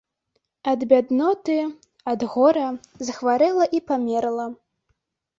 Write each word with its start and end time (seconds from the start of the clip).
Ад 0.69 0.79
бядноты, 0.91 1.57
ад 2.13 2.21
гора 2.35 2.69
захварэла 3.09 3.65
і 3.79 3.83
памерла. 3.91 4.47